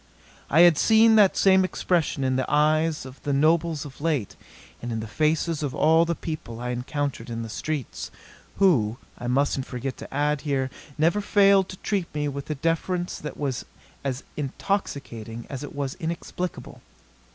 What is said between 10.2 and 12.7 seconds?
here, never failed to treat me with a